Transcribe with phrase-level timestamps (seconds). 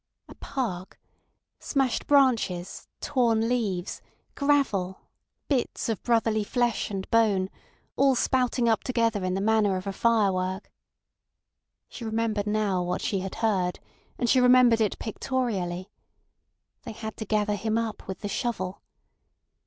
[0.27, 4.01] A park—smashed branches, torn leaves,
[4.33, 4.99] gravel,
[5.47, 7.51] bits of brotherly flesh and bone,
[7.95, 10.71] all spouting up together in the manner of a firework.
[11.87, 13.79] She remembered now what she had heard,
[14.17, 15.91] and she remembered it pictorially.
[16.81, 18.81] They had to gather him up with the shovel.